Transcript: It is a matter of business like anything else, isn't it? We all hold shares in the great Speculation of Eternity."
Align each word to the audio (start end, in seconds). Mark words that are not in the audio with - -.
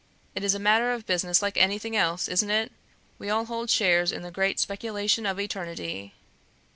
It 0.33 0.43
is 0.43 0.55
a 0.55 0.59
matter 0.59 0.91
of 0.93 1.05
business 1.05 1.43
like 1.43 1.57
anything 1.57 1.95
else, 1.95 2.27
isn't 2.27 2.49
it? 2.49 2.71
We 3.19 3.29
all 3.29 3.45
hold 3.45 3.69
shares 3.69 4.11
in 4.11 4.23
the 4.23 4.31
great 4.31 4.59
Speculation 4.59 5.27
of 5.27 5.39
Eternity." 5.39 6.15